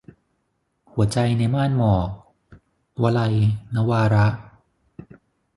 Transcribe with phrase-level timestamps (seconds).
[0.93, 2.09] หัวใจในม่านหมอก-
[3.01, 3.35] วลัย
[3.75, 4.27] นวาระ